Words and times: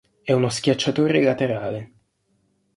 È 0.23 0.31
uno 0.33 0.49
schiacciatore-laterale. 0.49 1.91